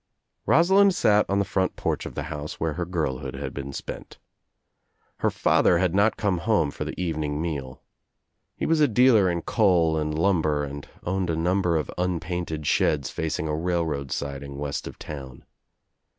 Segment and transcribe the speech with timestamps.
[0.47, 4.17] Rosalind sat on the front porch of the house where her girlhood had been spent.
[5.17, 7.83] Her father had not come home for the evening meal.
[8.55, 9.29] He was a dealer.
[9.29, 14.57] in coal and lumber and owned a number of unpainted: sheds facing a railroad siding
[14.57, 15.45] west of town.